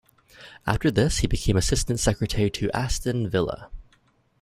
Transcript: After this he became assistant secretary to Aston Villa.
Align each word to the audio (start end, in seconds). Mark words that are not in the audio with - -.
After 0.65 0.89
this 0.89 1.19
he 1.19 1.27
became 1.27 1.55
assistant 1.57 1.99
secretary 1.99 2.49
to 2.49 2.71
Aston 2.71 3.29
Villa. 3.29 3.69